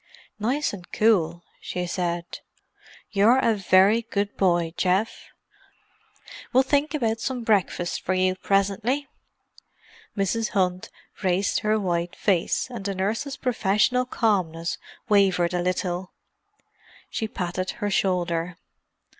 "Nice 0.39 0.73
and 0.73 0.91
cool," 0.91 1.43
she 1.59 1.85
said. 1.85 2.39
"You're 3.11 3.37
a 3.37 3.53
very 3.53 4.01
good 4.01 4.35
boy, 4.35 4.73
Geoff; 4.75 5.27
we'll 6.51 6.63
think 6.63 6.95
about 6.95 7.19
some 7.19 7.43
breakfast 7.43 8.01
for 8.01 8.15
you 8.15 8.33
presently." 8.33 9.07
Mrs. 10.17 10.49
Hunt 10.57 10.89
raised 11.21 11.59
her 11.59 11.79
white 11.79 12.15
face, 12.15 12.67
and 12.71 12.83
the 12.83 12.95
nurse's 12.95 13.37
professional 13.37 14.05
calmness 14.07 14.79
wavered 15.07 15.53
a 15.53 15.61
little. 15.61 16.13
She 17.11 17.27
patted 17.27 17.69
her 17.77 17.91
shoulder. 17.91 18.57